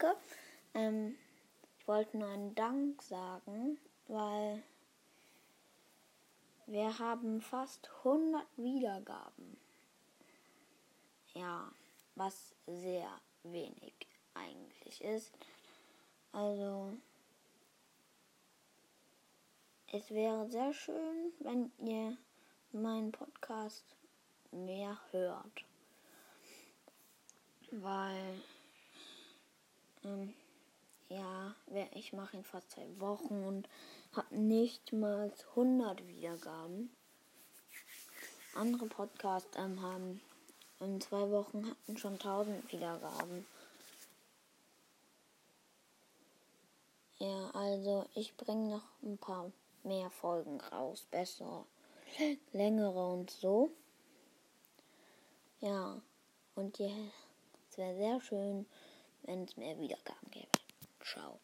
[0.00, 0.16] danke.
[0.74, 1.16] Ähm,
[1.78, 3.78] ich wollte nur einen Dank sagen,
[4.08, 4.62] weil
[6.66, 9.58] wir haben fast 100 Wiedergaben.
[11.34, 11.70] Ja,
[12.14, 13.08] was sehr
[13.42, 13.94] wenig
[14.34, 15.32] eigentlich ist.
[16.32, 16.92] Also,
[19.92, 22.16] es wäre sehr schön, wenn ihr
[22.72, 23.84] meinen Podcast
[24.52, 25.64] mehr hört.
[27.72, 28.40] Weil,
[30.04, 30.34] ähm,
[31.08, 31.54] ja,
[31.94, 33.68] ich mache ihn fast zwei Wochen und
[34.12, 36.90] habe nicht mal 100 Wiedergaben.
[38.54, 40.20] Andere Podcasts ähm, haben
[40.80, 43.46] in zwei Wochen hatten schon 1000 Wiedergaben.
[47.18, 51.66] Ja, also ich bringe noch ein paar mehr Folgen raus, besser,
[52.52, 53.70] längere und so.
[55.60, 56.00] Ja,
[56.54, 58.66] und es wäre sehr schön,
[59.22, 60.48] wenn es mehr Wiedergaben gäbe.
[61.04, 61.38] Ciao.